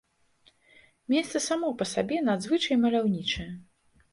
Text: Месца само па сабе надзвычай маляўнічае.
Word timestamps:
Месца 1.13 1.37
само 1.49 1.69
па 1.81 1.85
сабе 1.93 2.17
надзвычай 2.31 2.75
маляўнічае. 2.87 3.47